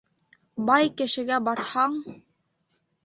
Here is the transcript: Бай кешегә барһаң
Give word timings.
Бай 0.69 0.89
кешегә 1.01 1.39
барһаң 1.49 2.01